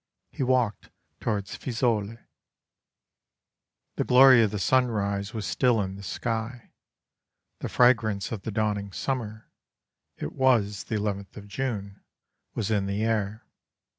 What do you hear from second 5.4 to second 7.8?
still in the sky, the